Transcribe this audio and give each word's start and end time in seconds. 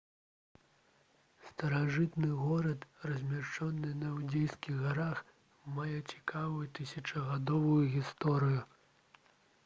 старажытны 1.47 2.29
горад 2.45 2.87
размешчаны 3.09 3.91
на 4.03 4.07
іўдзейскіх 4.13 4.79
гарах 4.85 5.21
мае 5.75 5.99
цікавую 6.13 6.65
тысячагадовую 6.79 7.77
гісторыю 7.97 8.65